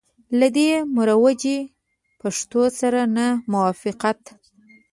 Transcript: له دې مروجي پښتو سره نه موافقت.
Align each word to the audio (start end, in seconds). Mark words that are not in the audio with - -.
له 0.39 0.47
دې 0.57 0.69
مروجي 0.95 1.59
پښتو 2.19 2.63
سره 2.79 3.01
نه 3.15 3.27
موافقت. 3.53 4.19